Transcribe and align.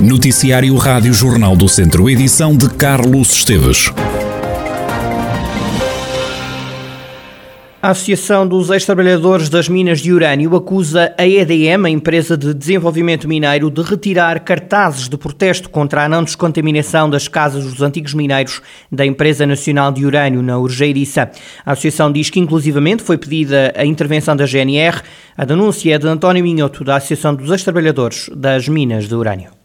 Noticiário 0.00 0.74
Rádio 0.76 1.12
Jornal 1.12 1.54
do 1.54 1.68
Centro, 1.68 2.08
edição 2.08 2.56
de 2.56 2.70
Carlos 2.70 3.34
Esteves. 3.34 3.92
A 7.82 7.90
Associação 7.90 8.48
dos 8.48 8.70
Ex-Trabalhadores 8.70 9.50
das 9.50 9.68
Minas 9.68 10.00
de 10.00 10.10
Urânio 10.10 10.56
acusa 10.56 11.14
a 11.18 11.26
EDM, 11.26 11.84
a 11.84 11.90
empresa 11.90 12.34
de 12.34 12.54
desenvolvimento 12.54 13.28
mineiro, 13.28 13.70
de 13.70 13.82
retirar 13.82 14.40
cartazes 14.40 15.06
de 15.06 15.18
protesto 15.18 15.68
contra 15.68 16.04
a 16.04 16.08
não 16.08 16.24
descontaminação 16.24 17.10
das 17.10 17.28
casas 17.28 17.64
dos 17.64 17.82
antigos 17.82 18.14
mineiros 18.14 18.62
da 18.90 19.04
Empresa 19.04 19.46
Nacional 19.46 19.92
de 19.92 20.06
Urânio, 20.06 20.40
na 20.40 20.58
Urgeiriça. 20.58 21.30
A 21.64 21.72
Associação 21.72 22.10
diz 22.10 22.30
que, 22.30 22.40
inclusivamente, 22.40 23.02
foi 23.02 23.18
pedida 23.18 23.70
a 23.76 23.84
intervenção 23.84 24.34
da 24.34 24.46
GNR. 24.46 25.02
A 25.36 25.44
denúncia 25.44 25.94
é 25.94 25.98
de 25.98 26.08
António 26.08 26.42
Minhoto, 26.42 26.84
da 26.84 26.96
Associação 26.96 27.34
dos 27.34 27.50
Ex-Trabalhadores 27.50 28.30
das 28.34 28.66
Minas 28.66 29.06
de 29.06 29.14
Urânio. 29.14 29.59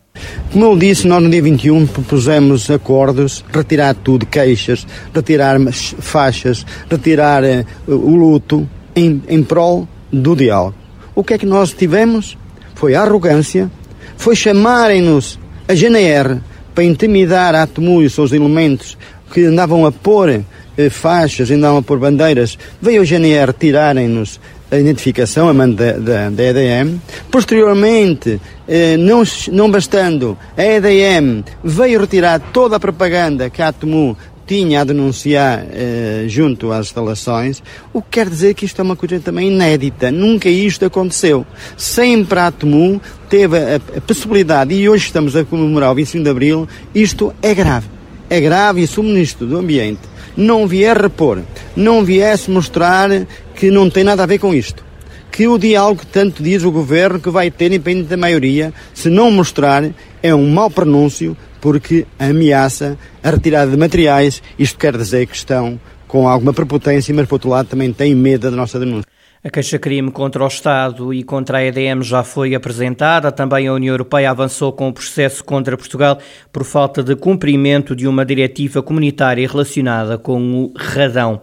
Como 0.52 0.65
eu 0.65 0.77
disse, 0.77 1.07
nós 1.07 1.21
no 1.21 1.29
dia 1.29 1.41
21 1.41 1.88
propusemos 1.88 2.70
acordos, 2.70 3.43
retirar 3.52 3.93
tudo, 3.95 4.25
queixas, 4.25 4.85
retirar 5.13 5.59
faixas, 5.71 6.65
retirar 6.89 7.43
uh, 7.43 7.91
o 7.91 8.15
luto 8.15 8.67
em, 8.95 9.21
em 9.27 9.43
prol 9.43 9.88
do 10.11 10.35
diálogo. 10.35 10.75
O 11.13 11.23
que 11.23 11.34
é 11.34 11.38
que 11.38 11.45
nós 11.45 11.71
tivemos? 11.71 12.38
Foi 12.75 12.95
arrogância, 12.95 13.70
foi 14.17 14.35
chamarem-nos 14.35 15.39
a 15.67 15.73
GNR 15.73 16.39
para 16.73 16.84
intimidar 16.84 17.55
a 17.55 17.63
Atemu 17.63 18.01
e 18.01 18.05
os 18.05 18.13
seus 18.13 18.31
elementos 18.34 18.98
que 19.34 19.45
andavam 19.45 19.85
a 19.85 19.91
pôr 19.91 20.41
eh, 20.77 20.89
faixas, 20.89 21.49
andavam 21.49 21.79
a 21.79 21.81
pôr 21.81 21.99
bandeiras. 21.99 22.57
Veio 22.81 23.01
a 23.01 23.05
GNR 23.05 23.53
tirarem-nos 23.53 24.39
a 24.75 24.79
identificação, 24.79 25.47
a 25.47 25.53
mando 25.53 25.75
da, 25.75 25.93
da, 25.93 26.29
da 26.29 26.43
EDM. 26.43 26.99
Posteriormente, 27.31 28.39
eh, 28.67 28.98
não, 28.98 29.23
não 29.51 29.70
bastando, 29.71 30.38
a 30.57 30.63
EDM 30.63 31.43
veio 31.63 31.99
retirar 31.99 32.40
toda 32.40 32.76
a 32.76 32.79
propaganda 32.79 33.49
que 33.49 33.62
a 33.62 33.70
Atemu 33.70 34.15
tinha 34.46 34.81
a 34.81 34.84
denunciar 34.84 35.65
eh, 35.71 36.26
junto 36.27 36.71
às 36.71 36.87
instalações, 36.87 37.63
o 37.91 38.01
que 38.01 38.09
quer 38.12 38.29
dizer 38.29 38.53
que 38.53 38.65
isto 38.65 38.79
é 38.79 38.84
uma 38.84 38.96
coisa 38.96 39.20
também 39.20 39.48
inédita. 39.48 40.12
Nunca 40.12 40.48
isto 40.48 40.85
aconteceu. 40.85 41.46
Sempre 41.76 42.40
a 42.40 42.48
Atemu 42.48 43.01
teve 43.29 43.57
a, 43.57 43.76
a 43.76 44.01
possibilidade, 44.01 44.73
e 44.73 44.87
hoje 44.87 45.05
estamos 45.05 45.35
a 45.35 45.43
comemorar 45.43 45.91
o 45.91 45.96
25 45.96 46.23
de 46.23 46.29
Abril, 46.29 46.68
isto 46.93 47.34
é 47.41 47.53
grave. 47.53 47.87
É 48.29 48.40
grave 48.40 48.81
e 48.81 48.99
o 48.99 49.03
Ministro 49.03 49.46
do 49.46 49.57
Ambiente 49.57 50.15
não 50.35 50.67
vier 50.67 50.97
repor, 50.97 51.41
não 51.75 52.03
viesse 52.03 52.49
mostrar 52.49 53.09
que 53.55 53.71
não 53.71 53.89
tem 53.89 54.03
nada 54.03 54.23
a 54.23 54.25
ver 54.25 54.39
com 54.39 54.53
isto. 54.53 54.83
Que 55.31 55.47
o 55.47 55.57
diálogo 55.57 56.01
que 56.01 56.07
tanto 56.07 56.41
diz 56.41 56.63
o 56.63 56.71
governo 56.71 57.19
que 57.19 57.29
vai 57.29 57.51
ter, 57.51 57.67
independente 57.67 58.07
da 58.07 58.17
maioria, 58.17 58.73
se 58.93 59.09
não 59.09 59.29
mostrar, 59.29 59.83
é 60.23 60.33
um 60.33 60.49
mau 60.49 60.69
pronúncio, 60.69 61.35
porque 61.59 62.05
ameaça 62.17 62.97
a 63.23 63.31
retirada 63.31 63.71
de 63.71 63.77
materiais. 63.77 64.41
Isto 64.57 64.79
quer 64.79 64.95
dizer 64.95 65.25
que 65.28 65.35
estão 65.35 65.79
com 66.07 66.28
alguma 66.28 66.53
prepotência, 66.53 67.13
mas 67.13 67.28
por 67.28 67.35
outro 67.35 67.50
lado 67.50 67.67
também 67.67 67.91
têm 67.91 68.16
medo 68.16 68.50
da 68.50 68.56
nossa 68.56 68.79
denúncia. 68.79 69.15
A 69.46 69.50
queixa-crime 69.51 70.09
contra 70.09 70.44
o 70.44 70.47
Estado 70.47 71.13
e 71.13 71.22
contra 71.22 71.59
a 71.59 71.63
EDM 71.63 72.01
já 72.01 72.24
foi 72.24 72.56
apresentada. 72.56 73.31
Também 73.31 73.68
a 73.68 73.74
União 73.74 73.94
Europeia 73.94 74.31
avançou 74.31 74.74
com 74.74 74.90
o 74.90 74.91
processo 74.91 75.44
contra 75.44 75.78
Portugal 75.78 76.18
por 76.52 76.63
falta 76.63 77.03
de 77.03 77.16
cumprimento 77.16 77.96
de 77.96 78.07
uma 78.07 78.25
diretiva 78.25 78.81
comunitária 78.81 79.47
relacionada 79.47 80.18
com 80.18 80.63
o 80.63 80.74
radão. 80.75 81.41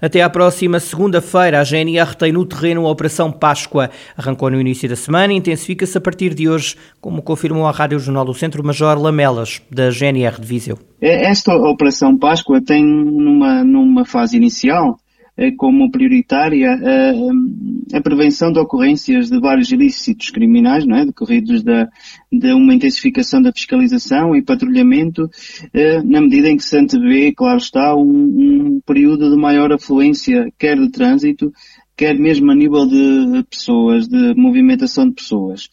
Até 0.00 0.22
à 0.22 0.30
próxima 0.30 0.80
segunda-feira, 0.80 1.60
a 1.60 1.62
GNR 1.62 2.16
tem 2.16 2.32
no 2.32 2.46
terreno 2.46 2.86
a 2.86 2.90
Operação 2.90 3.30
Páscoa. 3.30 3.90
Arrancou 4.16 4.50
no 4.50 4.58
início 4.58 4.88
da 4.88 4.96
semana 4.96 5.34
e 5.34 5.36
intensifica-se 5.36 5.98
a 5.98 6.00
partir 6.00 6.32
de 6.32 6.48
hoje, 6.48 6.74
como 7.02 7.20
confirmou 7.20 7.66
a 7.66 7.70
Rádio 7.70 7.98
Jornal 7.98 8.24
do 8.24 8.32
Centro-Major 8.32 8.98
Lamelas, 8.98 9.60
da 9.70 9.90
GNR 9.90 10.40
de 10.40 10.46
Viseu. 10.46 10.78
Esta 11.02 11.54
Operação 11.54 12.16
Páscoa 12.18 12.62
tem, 12.64 12.82
numa, 12.82 13.62
numa 13.62 14.06
fase 14.06 14.38
inicial, 14.38 14.96
é 14.96 15.01
como 15.56 15.90
prioritária 15.90 16.70
a, 16.72 17.96
a, 17.96 18.00
prevenção 18.02 18.52
de 18.52 18.58
ocorrências 18.58 19.30
de 19.30 19.40
vários 19.40 19.72
ilícitos 19.72 20.30
criminais, 20.30 20.86
não 20.86 20.96
é? 20.96 21.06
decorridos 21.06 21.62
da, 21.62 21.88
de 22.30 22.52
uma 22.52 22.74
intensificação 22.74 23.40
da 23.40 23.52
fiscalização 23.52 24.36
e 24.36 24.42
patrulhamento, 24.42 25.30
eh, 25.72 26.02
na 26.02 26.20
medida 26.20 26.50
em 26.50 26.56
que 26.56 26.64
se 26.64 26.76
antevê, 26.76 27.32
claro 27.32 27.58
está, 27.58 27.96
um, 27.96 28.76
um 28.76 28.80
período 28.84 29.30
de 29.30 29.36
maior 29.36 29.72
afluência, 29.72 30.52
quer 30.58 30.76
de 30.78 30.90
trânsito, 30.90 31.50
quer 31.96 32.18
mesmo 32.18 32.50
a 32.50 32.54
nível 32.54 32.86
de 32.86 33.42
pessoas, 33.48 34.08
de 34.08 34.34
movimentação 34.34 35.08
de 35.08 35.14
pessoas. 35.14 35.68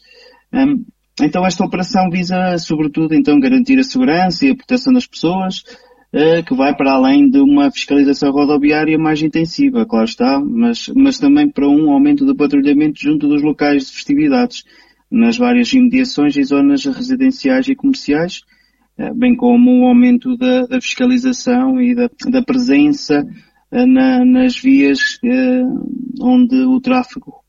Um, 0.52 0.84
então 1.20 1.44
esta 1.44 1.64
operação 1.64 2.08
visa, 2.10 2.56
sobretudo, 2.58 3.14
então 3.14 3.38
garantir 3.38 3.78
a 3.78 3.84
segurança 3.84 4.46
e 4.46 4.50
a 4.50 4.56
proteção 4.56 4.92
das 4.92 5.06
pessoas, 5.06 5.64
eh, 5.66 5.89
que 6.46 6.54
vai 6.56 6.74
para 6.74 6.92
além 6.92 7.30
de 7.30 7.38
uma 7.38 7.70
fiscalização 7.70 8.32
rodoviária 8.32 8.98
mais 8.98 9.22
intensiva, 9.22 9.86
claro 9.86 10.06
está, 10.06 10.40
mas, 10.40 10.88
mas 10.94 11.18
também 11.18 11.48
para 11.48 11.68
um 11.68 11.90
aumento 11.90 12.26
do 12.26 12.34
patrulhamento 12.34 13.00
junto 13.00 13.28
dos 13.28 13.42
locais 13.42 13.86
de 13.86 13.92
festividades, 13.92 14.64
nas 15.10 15.36
várias 15.36 15.72
imediações 15.72 16.36
e 16.36 16.42
zonas 16.42 16.84
residenciais 16.84 17.68
e 17.68 17.76
comerciais, 17.76 18.42
eh, 18.98 19.12
bem 19.14 19.36
como 19.36 19.82
o 19.82 19.86
aumento 19.86 20.36
da, 20.36 20.66
da 20.66 20.80
fiscalização 20.80 21.80
e 21.80 21.94
da, 21.94 22.08
da 22.28 22.42
presença 22.42 23.24
eh, 23.72 23.86
na, 23.86 24.24
nas 24.24 24.58
vias 24.58 25.18
onde 26.20 26.56
o 26.64 26.80
tráfego 26.80 27.40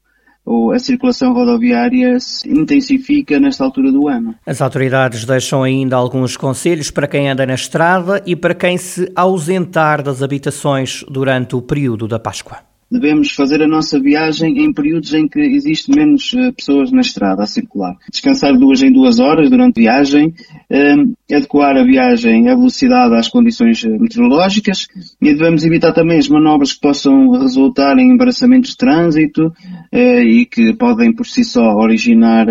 a 0.74 0.79
circulação 0.79 1.34
rodoviária 1.34 2.19
se 2.19 2.50
intensifica 2.50 3.40
nesta 3.40 3.63
altura 3.63 3.91
do 3.91 4.07
ano. 4.07 4.35
As 4.46 4.62
autoridades 4.62 5.25
deixam 5.25 5.63
ainda 5.63 5.96
alguns 5.96 6.38
conselhos 6.38 6.90
para 6.90 7.07
quem 7.07 7.29
anda 7.29 7.46
na 7.46 7.53
estrada 7.53 8.22
e 8.25 8.35
para 8.35 8.56
quem 8.56 8.78
se 8.78 9.12
ausentar 9.16 10.02
das 10.02 10.24
habitações 10.24 11.03
durante 11.09 11.56
o 11.56 11.62
período 11.62 12.07
da 12.07 12.19
Páscoa 12.19 12.70
devemos 12.91 13.31
fazer 13.31 13.63
a 13.63 13.68
nossa 13.68 14.00
viagem 14.00 14.59
em 14.59 14.74
períodos 14.74 15.13
em 15.13 15.28
que 15.28 15.40
existe 15.40 15.90
menos 15.90 16.34
uh, 16.34 16.52
pessoas 16.53 16.91
na 16.91 17.00
estrada 17.00 17.41
a 17.41 17.47
circular. 17.47 17.96
Descansar 18.09 18.57
duas 18.57 18.84
em 18.84 18.91
duas 18.91 19.19
horas 19.19 19.50
durante 19.50 19.79
a 19.79 19.81
viagem, 19.81 20.28
uh, 20.28 21.35
adequar 21.35 21.78
a 21.78 21.84
viagem 21.84 22.50
à 22.50 22.56
velocidade 22.56 23.16
às 23.16 23.29
condições 23.29 23.84
eh, 23.85 23.88
meteorológicas 23.88 24.88
e 25.22 25.34
devemos 25.34 25.63
evitar 25.63 25.94
também 25.94 26.18
as 26.18 26.28
manobras 26.28 26.74
que 26.74 26.81
possam 26.81 27.31
resultar 27.40 27.97
em 27.97 28.12
embaraçamentos 28.12 28.72
de 28.72 28.78
trânsito 28.78 29.53
e 29.94 30.46
que 30.46 30.73
podem 30.73 31.13
por 31.13 31.25
si 31.25 31.44
só 31.44 31.75
originar 31.75 32.47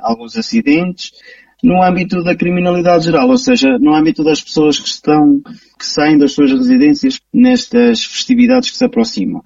alguns 0.00 0.36
acidentes 0.36 1.12
no 1.62 1.82
âmbito 1.82 2.22
da 2.22 2.34
criminalidade 2.34 3.04
geral, 3.04 3.28
ou 3.28 3.36
seja, 3.36 3.78
no 3.78 3.94
âmbito 3.94 4.24
das 4.24 4.40
pessoas 4.40 4.78
que 4.78 4.88
estão, 4.88 5.40
que 5.78 5.86
saem 5.86 6.18
das 6.18 6.32
suas 6.32 6.50
residências 6.50 7.20
nestas 7.32 8.04
festividades 8.04 8.70
que 8.70 8.76
se 8.76 8.84
aproximam. 8.84 9.42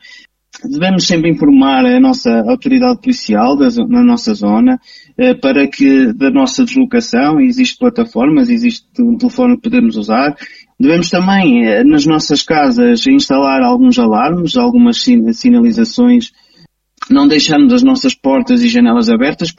Devemos 0.62 1.06
sempre 1.06 1.30
informar 1.30 1.84
a 1.84 2.00
nossa 2.00 2.30
autoridade 2.48 3.00
policial 3.00 3.56
da, 3.56 3.68
na 3.88 4.02
nossa 4.02 4.32
zona 4.34 4.80
eh, 5.18 5.34
para 5.34 5.66
que 5.66 6.12
da 6.12 6.30
nossa 6.30 6.64
deslocação, 6.64 7.40
existe 7.40 7.76
plataformas, 7.76 8.48
existe 8.48 8.86
um 9.00 9.16
telefone 9.16 9.56
que 9.56 9.62
podemos 9.62 9.96
usar. 9.96 10.34
Devemos 10.78 11.10
também, 11.10 11.66
eh, 11.66 11.84
nas 11.84 12.06
nossas 12.06 12.42
casas, 12.42 13.04
instalar 13.06 13.62
alguns 13.62 13.98
alarmes, 13.98 14.56
algumas 14.56 15.04
sinalizações, 15.32 16.32
não 17.10 17.28
deixarmos 17.28 17.72
as 17.72 17.82
nossas 17.82 18.14
portas 18.14 18.62
e 18.62 18.68
janelas 18.68 19.10
abertas, 19.10 19.52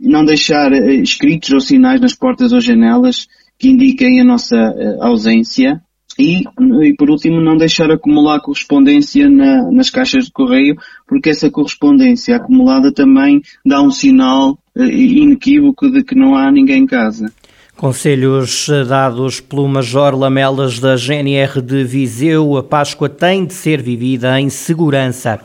não 0.00 0.24
deixar 0.24 0.72
eh, 0.72 0.94
escritos 0.96 1.50
ou 1.50 1.60
sinais 1.60 2.00
nas 2.00 2.14
portas 2.14 2.52
ou 2.52 2.60
janelas 2.60 3.26
que 3.58 3.70
indiquem 3.70 4.20
a 4.20 4.24
nossa 4.24 4.56
eh, 4.56 4.96
ausência 5.00 5.80
e, 6.18 6.42
e, 6.82 6.94
por 6.96 7.10
último, 7.10 7.40
não 7.40 7.56
deixar 7.56 7.90
acumular 7.90 8.40
correspondência 8.40 9.28
na, 9.28 9.70
nas 9.70 9.90
caixas 9.90 10.24
de 10.24 10.32
correio, 10.32 10.76
porque 11.06 11.28
essa 11.28 11.50
correspondência 11.50 12.36
acumulada 12.36 12.90
também 12.90 13.42
dá 13.64 13.82
um 13.82 13.90
sinal 13.90 14.58
inequívoco 14.74 15.90
de 15.90 16.02
que 16.02 16.14
não 16.14 16.34
há 16.34 16.50
ninguém 16.50 16.82
em 16.82 16.86
casa. 16.86 17.30
Conselhos 17.76 18.68
dados 18.88 19.38
pelo 19.38 19.68
Major 19.68 20.14
Lamelas 20.14 20.78
da 20.78 20.96
GNR 20.96 21.60
de 21.60 21.84
Viseu, 21.84 22.56
a 22.56 22.62
Páscoa 22.62 23.06
tem 23.06 23.44
de 23.44 23.52
ser 23.52 23.82
vivida 23.82 24.40
em 24.40 24.48
segurança. 24.48 25.38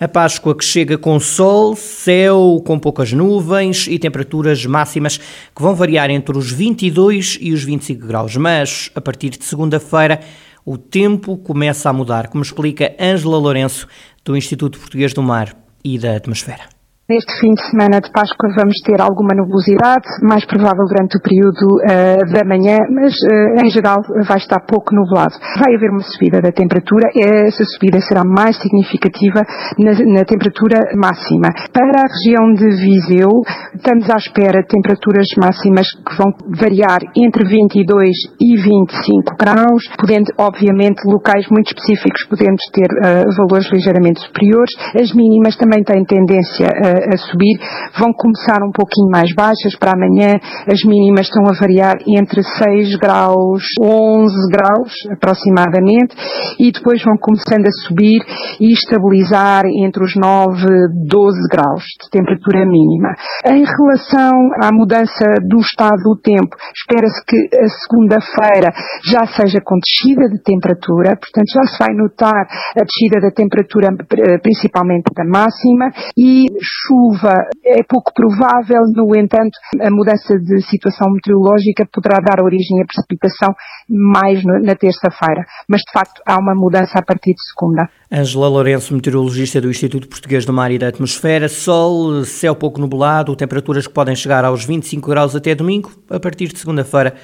A 0.00 0.08
Páscoa 0.08 0.56
que 0.56 0.64
chega 0.64 0.98
com 0.98 1.20
sol, 1.20 1.76
céu 1.76 2.60
com 2.66 2.76
poucas 2.76 3.12
nuvens 3.12 3.86
e 3.86 4.00
temperaturas 4.00 4.66
máximas 4.66 5.16
que 5.16 5.62
vão 5.62 5.76
variar 5.76 6.10
entre 6.10 6.36
os 6.36 6.50
22 6.50 7.38
e 7.40 7.52
os 7.52 7.62
25 7.62 8.04
graus. 8.04 8.36
Mas 8.36 8.90
a 8.92 9.00
partir 9.00 9.30
de 9.30 9.44
segunda-feira 9.44 10.18
o 10.64 10.76
tempo 10.76 11.36
começa 11.36 11.88
a 11.88 11.92
mudar, 11.92 12.26
como 12.26 12.42
explica 12.42 12.96
Ângela 12.98 13.38
Lourenço, 13.38 13.86
do 14.24 14.36
Instituto 14.36 14.80
Português 14.80 15.14
do 15.14 15.22
Mar 15.22 15.56
e 15.84 15.96
da 16.00 16.16
Atmosfera. 16.16 16.75
Neste 17.08 17.38
fim 17.38 17.54
de 17.54 17.62
semana 17.70 18.00
de 18.00 18.10
Páscoa 18.10 18.50
vamos 18.58 18.82
ter 18.82 19.00
alguma 19.00 19.30
nubosidade, 19.30 20.10
mais 20.26 20.44
provável 20.44 20.82
durante 20.90 21.14
o 21.14 21.22
período 21.22 21.62
uh, 21.62 22.18
da 22.34 22.42
manhã, 22.42 22.82
mas 22.90 23.14
uh, 23.22 23.62
em 23.62 23.70
geral 23.70 24.02
vai 24.26 24.38
estar 24.38 24.58
pouco 24.66 24.90
nublado. 24.90 25.38
Vai 25.54 25.76
haver 25.76 25.88
uma 25.94 26.02
subida 26.02 26.42
da 26.42 26.50
temperatura, 26.50 27.06
essa 27.14 27.62
subida 27.62 28.00
será 28.00 28.26
mais 28.26 28.58
significativa 28.58 29.38
na, 29.78 29.94
na 30.18 30.24
temperatura 30.26 30.82
máxima. 30.98 31.46
Para 31.70 31.94
a 31.94 32.10
região 32.10 32.50
de 32.58 32.74
Viseu, 32.74 33.30
estamos 33.72 34.10
à 34.10 34.16
espera 34.16 34.58
de 34.62 34.66
temperaturas 34.66 35.30
máximas 35.38 35.86
que 35.86 36.16
vão 36.18 36.34
variar 36.58 36.98
entre 37.14 37.46
22 37.46 38.10
e 38.42 38.56
25 38.58 39.38
graus, 39.38 39.86
podendo, 39.94 40.34
obviamente, 40.42 41.06
locais 41.06 41.46
muito 41.54 41.70
específicos 41.70 42.26
podemos 42.26 42.62
ter 42.74 42.90
uh, 42.90 43.30
valores 43.38 43.70
ligeiramente 43.70 44.18
superiores. 44.26 44.74
As 44.98 45.14
mínimas 45.14 45.54
também 45.54 45.84
têm 45.84 46.02
tendência 46.02 46.66
a 46.96 47.16
subir, 47.16 47.58
vão 47.98 48.12
começar 48.12 48.62
um 48.62 48.72
pouquinho 48.72 49.10
mais 49.10 49.32
baixas 49.34 49.76
para 49.78 49.92
amanhã. 49.92 50.34
As 50.70 50.82
mínimas 50.84 51.26
estão 51.26 51.44
a 51.48 51.58
variar 51.58 51.96
entre 52.06 52.42
6 52.42 52.96
graus, 52.96 53.62
11 53.80 54.34
graus 54.50 54.92
aproximadamente, 55.12 56.16
e 56.58 56.72
depois 56.72 57.02
vão 57.02 57.16
começando 57.18 57.66
a 57.66 57.86
subir 57.86 58.20
e 58.60 58.72
estabilizar 58.72 59.64
entre 59.66 60.04
os 60.04 60.14
9 60.16 60.66
e 60.66 61.08
12 61.08 61.36
graus 61.50 61.84
de 62.02 62.10
temperatura 62.10 62.64
mínima. 62.66 63.14
Em 63.46 63.64
relação 63.64 64.32
à 64.62 64.72
mudança 64.72 65.24
do 65.48 65.58
estado 65.60 65.96
do 66.02 66.16
tempo, 66.20 66.56
espera-se 66.74 67.24
que 67.26 67.36
a 67.56 67.68
segunda-feira 67.84 68.72
já 69.04 69.26
seja 69.26 69.60
com 69.64 69.76
descida 69.78 70.28
de 70.28 70.42
temperatura, 70.42 71.16
portanto 71.16 71.50
já 71.52 71.62
se 71.66 71.78
vai 71.78 71.94
notar 71.94 72.46
a 72.76 72.82
descida 72.84 73.20
da 73.20 73.30
temperatura, 73.30 73.88
eh, 73.88 74.38
principalmente 74.38 75.10
da 75.14 75.24
máxima, 75.24 75.90
e 76.16 76.46
chuva 76.86 77.34
é 77.64 77.82
pouco 77.82 78.12
provável, 78.14 78.82
no 78.94 79.16
entanto, 79.16 79.58
a 79.80 79.90
mudança 79.90 80.38
de 80.38 80.60
situação 80.62 81.10
meteorológica 81.12 81.86
poderá 81.92 82.18
dar 82.20 82.42
origem 82.42 82.80
à 82.82 82.86
precipitação 82.86 83.54
mais 83.88 84.42
na 84.44 84.74
terça-feira, 84.74 85.44
mas 85.68 85.80
de 85.80 85.92
facto 85.92 86.22
há 86.26 86.38
uma 86.38 86.54
mudança 86.54 86.98
a 86.98 87.02
partir 87.02 87.32
de 87.32 87.42
segunda. 87.52 87.88
Angela 88.10 88.48
Lourenço, 88.48 88.94
meteorologista 88.94 89.60
do 89.60 89.70
Instituto 89.70 90.08
Português 90.08 90.44
do 90.44 90.52
Mar 90.52 90.70
e 90.70 90.78
da 90.78 90.88
Atmosfera. 90.88 91.48
Sol, 91.48 92.24
céu 92.24 92.54
pouco 92.54 92.80
nublado, 92.80 93.34
temperaturas 93.34 93.86
que 93.86 93.92
podem 93.92 94.14
chegar 94.14 94.44
aos 94.44 94.64
25 94.64 95.08
graus 95.08 95.34
até 95.34 95.54
domingo. 95.54 95.90
A 96.08 96.20
partir 96.20 96.48
de 96.48 96.58
segunda-feira, 96.58 97.14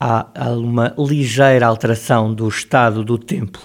há 0.00 0.50
uma 0.50 0.94
ligeira 0.98 1.66
alteração 1.66 2.34
do 2.34 2.48
estado 2.48 3.04
do 3.04 3.16
tempo. 3.16 3.60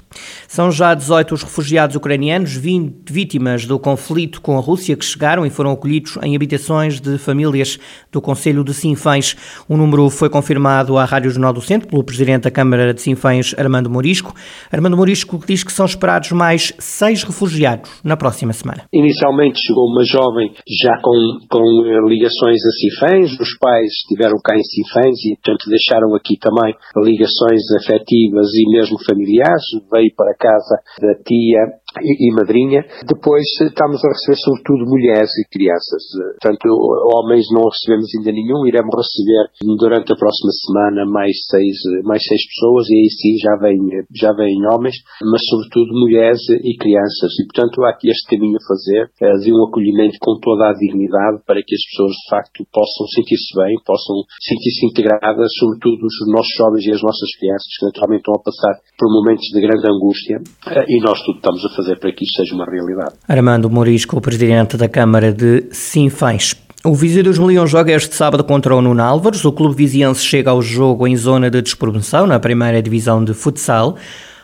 São 0.47 0.71
já 0.71 0.93
18 0.93 1.35
os 1.35 1.43
refugiados 1.43 1.95
ucranianos, 1.95 2.55
20 2.55 3.11
vítimas 3.11 3.65
do 3.65 3.79
conflito 3.79 4.41
com 4.41 4.57
a 4.57 4.61
Rússia, 4.61 4.95
que 4.95 5.05
chegaram 5.05 5.45
e 5.45 5.49
foram 5.49 5.71
acolhidos 5.71 6.17
em 6.23 6.35
habitações 6.35 6.99
de 6.99 7.17
famílias 7.17 7.79
do 8.11 8.21
Conselho 8.21 8.63
de 8.63 8.73
Sinfães. 8.73 9.35
O 9.67 9.77
número 9.77 10.09
foi 10.09 10.29
confirmado 10.29 10.97
à 10.97 11.05
Rádio 11.05 11.31
Jornal 11.31 11.53
do 11.53 11.61
Centro 11.61 11.87
pelo 11.87 12.03
Presidente 12.03 12.43
da 12.43 12.51
Câmara 12.51 12.93
de 12.93 13.01
Sinfães, 13.01 13.53
Armando 13.57 13.89
Morisco. 13.89 14.33
Armando 14.71 14.97
Morisco 14.97 15.39
diz 15.45 15.63
que 15.63 15.71
são 15.71 15.85
esperados 15.85 16.31
mais 16.31 16.73
seis 16.79 17.23
refugiados 17.23 17.89
na 18.03 18.15
próxima 18.17 18.53
semana. 18.53 18.83
Inicialmente 18.93 19.59
chegou 19.65 19.85
uma 19.87 20.03
jovem 20.03 20.51
já 20.67 20.97
com, 21.01 21.39
com 21.49 21.85
eh, 21.85 22.09
ligações 22.09 22.59
a 22.65 22.71
Sinfães, 22.71 23.39
os 23.39 23.57
pais 23.57 23.91
estiveram 24.03 24.37
cá 24.43 24.55
em 24.55 24.63
Sinfães 24.63 25.17
e, 25.25 25.35
portanto, 25.35 25.69
deixaram 25.69 26.15
aqui 26.15 26.37
também 26.39 26.73
ligações 26.97 27.61
afetivas 27.75 28.47
e 28.53 28.69
mesmo 28.71 28.97
familiares. 29.03 29.65
Veio 29.91 30.06
para 30.15 30.33
casa 30.35 30.81
da 31.01 31.15
tia 31.23 31.79
e, 32.01 32.29
e, 32.29 32.35
madrinha. 32.35 32.83
Depois 33.07 33.45
estamos 33.61 34.03
a 34.03 34.09
receber 34.11 34.37
sobretudo 34.43 34.91
mulheres 34.91 35.31
e 35.39 35.43
crianças. 35.49 36.03
Portanto, 36.41 36.67
homens 37.15 37.47
não 37.51 37.63
recebemos 37.69 38.11
ainda 38.15 38.31
nenhum, 38.31 38.67
iremos 38.67 38.91
receber 38.91 39.55
durante 39.79 40.11
a 40.11 40.19
próxima 40.19 40.51
semana 40.67 41.05
mais 41.07 41.35
seis, 41.49 41.77
mais 42.03 42.21
seis 42.23 42.43
pessoas 42.51 42.89
e 42.89 42.93
aí 42.93 43.09
sim 43.09 43.33
já 43.39 43.55
vêm, 43.57 43.81
já 44.13 44.31
vêm 44.33 44.59
homens, 44.67 44.95
mas 45.23 45.41
sobretudo 45.47 45.95
mulheres 45.95 46.41
e 46.49 46.75
crianças. 46.77 47.31
E 47.39 47.47
portanto 47.47 47.83
há 47.85 47.89
aqui 47.95 48.09
este 48.09 48.27
caminho 48.35 48.57
a 48.57 48.67
fazer 48.67 49.01
eh, 49.21 49.37
de 49.43 49.49
um 49.53 49.63
acolhimento 49.65 50.17
com 50.19 50.37
toda 50.39 50.69
a 50.69 50.77
dignidade 50.77 51.41
para 51.45 51.63
que 51.63 51.73
as 51.75 51.83
pessoas 51.91 52.11
de 52.11 52.25
facto 52.29 52.59
possam 52.71 53.05
sentir-se 53.15 53.51
bem, 53.55 53.79
possam 53.85 54.15
sentir-se 54.43 54.85
integradas, 54.91 55.49
sobretudo 55.57 56.03
os 56.03 56.15
nossos 56.31 56.53
jovens 56.57 56.85
e 56.85 56.91
as 56.91 57.01
nossas 57.01 57.31
crianças 57.39 57.71
que 57.79 57.85
naturalmente 57.85 58.27
estão 58.27 58.35
a 58.35 58.43
passar 58.43 58.73
por 58.97 59.07
momentos 59.07 59.47
de 59.53 59.59
grande 59.61 59.87
angústia 59.87 60.37
eh, 60.75 60.85
e 60.87 60.99
nós 60.99 61.17
tudo 61.23 61.37
estamos 61.37 61.63
a 61.65 61.76
fazer 61.77 61.97
para 61.99 62.11
que 62.11 62.25
isso 62.25 62.33
seja 62.33 62.55
uma 62.55 62.65
realidade. 62.65 63.13
Armando 63.27 63.69
Morisco, 63.69 64.19
presidente 64.19 64.75
da 64.75 64.89
Câmara 64.89 65.31
de 65.31 65.65
Sinfães. 65.71 66.55
O 66.83 66.93
Viseu 66.93 67.23
2001 67.23 67.67
joga 67.67 67.91
este 67.91 68.15
sábado 68.15 68.43
contra 68.43 68.75
o 68.75 68.81
Nuno 68.81 69.01
Álvares. 69.01 69.43
O 69.45 69.51
clube 69.51 69.75
viziense 69.75 70.23
chega 70.23 70.51
ao 70.51 70.61
jogo 70.61 71.07
em 71.07 71.15
zona 71.15 71.49
de 71.49 71.61
despromoção 71.61 72.25
na 72.25 72.39
primeira 72.39 72.81
divisão 72.81 73.23
de 73.23 73.33
futsal. 73.33 73.97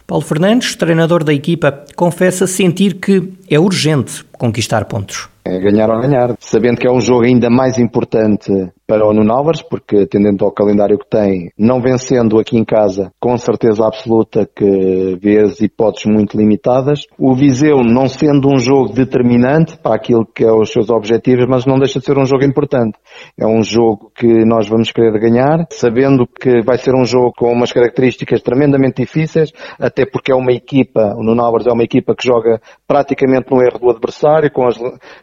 Paulo 0.06 0.24
Fernandes, 0.24 0.76
treinador 0.76 1.24
da 1.24 1.34
equipa, 1.34 1.86
confessa 1.96 2.46
sentir 2.46 2.96
que 2.96 3.32
é 3.54 3.60
urgente 3.60 4.26
conquistar 4.38 4.86
pontos. 4.86 5.30
É 5.46 5.60
ganhar 5.60 5.90
ou 5.90 6.00
ganhar, 6.00 6.36
sabendo 6.40 6.78
que 6.78 6.88
é 6.88 6.92
um 6.92 7.02
jogo 7.02 7.26
ainda 7.26 7.50
mais 7.50 7.78
importante 7.78 8.50
para 8.88 9.06
o 9.06 9.14
Nuno 9.14 9.52
porque 9.70 9.98
atendendo 9.98 10.46
ao 10.46 10.52
calendário 10.52 10.98
que 10.98 11.10
tem, 11.10 11.50
não 11.58 11.82
vencendo 11.82 12.40
aqui 12.40 12.58
em 12.58 12.64
casa, 12.64 13.12
com 13.20 13.38
certeza 13.38 13.86
absoluta 13.86 14.48
que 14.56 15.18
vê 15.22 15.40
as 15.40 15.60
hipóteses 15.60 16.06
muito 16.06 16.38
limitadas. 16.38 17.06
O 17.18 17.34
Viseu 17.34 17.84
não 17.84 18.08
sendo 18.08 18.48
um 18.50 18.58
jogo 18.58 18.94
determinante 18.94 19.78
para 19.78 19.96
aquilo 19.96 20.26
que 20.26 20.44
é 20.44 20.52
os 20.52 20.72
seus 20.72 20.90
objetivos, 20.90 21.46
mas 21.48 21.66
não 21.66 21.78
deixa 21.78 22.00
de 22.00 22.06
ser 22.06 22.18
um 22.18 22.26
jogo 22.26 22.46
importante. 22.46 22.98
É 23.38 23.46
um 23.46 23.64
jogo 23.64 24.12
que 24.16 24.46
nós 24.46 24.68
vamos 24.70 24.92
querer 24.92 25.18
ganhar, 25.20 25.66
sabendo 25.72 26.26
que 26.26 26.62
vai 26.62 26.78
ser 26.78 26.94
um 26.96 27.06
jogo 27.06 27.34
com 27.38 27.52
umas 27.52 27.72
características 27.72 28.42
tremendamente 28.42 29.02
difíceis, 29.02 29.52
até 29.80 30.06
porque 30.06 30.32
é 30.32 30.36
uma 30.36 30.54
equipa, 30.54 31.16
o 31.18 31.24
Nuno 31.24 31.44
é 31.44 31.74
uma 31.74 31.84
equipa 31.84 32.16
que 32.16 32.26
joga 32.26 32.62
praticamente 32.88 33.43
no 33.52 33.62
erro 33.62 33.80
do 33.80 33.90
adversário, 33.90 34.52
com, 34.52 34.68
as, 34.68 34.78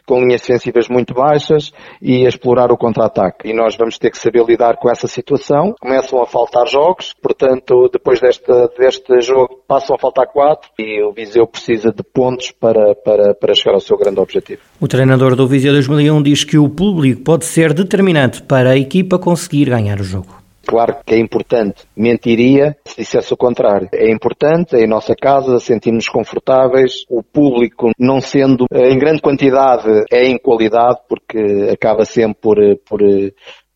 com 0.05 0.19
linhas 0.19 0.41
defensivas 0.41 0.87
muito 0.89 1.13
baixas 1.13 1.71
e 2.01 2.25
a 2.25 2.29
explorar 2.29 2.71
o 2.71 2.77
contra-ataque 2.77 3.49
e 3.49 3.53
nós 3.53 3.75
vamos 3.75 3.97
ter 3.97 4.09
que 4.11 4.17
saber 4.17 4.43
lidar 4.45 4.77
com 4.77 4.89
essa 4.89 5.07
situação. 5.07 5.73
Começam 5.79 6.21
a 6.21 6.25
faltar 6.25 6.67
jogos, 6.67 7.13
portanto, 7.21 7.89
depois 7.91 8.19
deste, 8.19 8.51
deste 8.77 9.21
jogo 9.21 9.61
passam 9.67 9.95
a 9.95 9.99
faltar 9.99 10.27
quatro 10.27 10.69
e 10.77 11.01
o 11.03 11.11
Viseu 11.11 11.47
precisa 11.47 11.91
de 11.91 12.03
pontos 12.03 12.51
para, 12.51 12.95
para, 12.95 13.33
para 13.33 13.53
chegar 13.53 13.73
ao 13.73 13.79
seu 13.79 13.97
grande 13.97 14.19
objetivo. 14.19 14.61
O 14.79 14.87
treinador 14.87 15.35
do 15.35 15.47
Viseu 15.47 15.73
2001 15.73 16.23
diz 16.23 16.43
que 16.43 16.57
o 16.57 16.69
público 16.69 17.23
pode 17.23 17.45
ser 17.45 17.73
determinante 17.73 18.41
para 18.43 18.71
a 18.71 18.77
equipa 18.77 19.19
conseguir 19.19 19.69
ganhar 19.69 19.99
o 19.99 20.03
jogo. 20.03 20.41
Claro 20.71 20.99
que 21.05 21.15
é 21.15 21.19
importante. 21.19 21.83
Mentiria 21.93 22.77
se 22.85 23.01
dissesse 23.01 23.33
o 23.33 23.35
contrário. 23.35 23.89
É 23.93 24.09
importante, 24.09 24.73
é 24.77 24.85
em 24.85 24.87
nossa 24.87 25.13
casa, 25.13 25.59
sentimos 25.59 26.07
confortáveis. 26.07 27.03
O 27.09 27.21
público, 27.21 27.91
não 27.99 28.21
sendo 28.21 28.67
em 28.73 28.97
grande 28.97 29.21
quantidade, 29.21 29.89
é 30.09 30.23
em 30.23 30.37
qualidade, 30.37 30.99
porque 31.09 31.67
acaba 31.73 32.05
sempre 32.05 32.39
por, 32.41 32.57
por 32.87 33.01